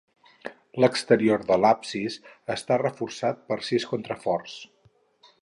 L'exterior 0.83 1.43
de 1.51 1.57
l'absis 1.65 2.17
està 2.55 2.79
reforçat 2.85 3.45
per 3.53 3.59
sis 3.69 3.87
contraforts. 3.93 4.59